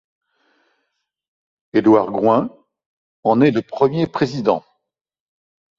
Edouard 1.73 2.09
Goüin 2.09 2.49
en 3.23 3.39
est 3.39 3.51
le 3.51 3.61
premier 3.61 4.07
président. 4.07 4.65